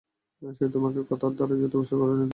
[0.41, 2.29] সে তোমাকে কথার দ্বারাই জাদুগ্রস্ত করে দিতে পারে।